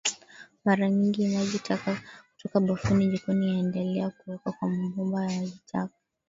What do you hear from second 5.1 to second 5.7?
ya maji